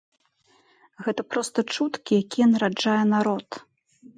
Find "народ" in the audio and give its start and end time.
3.15-3.47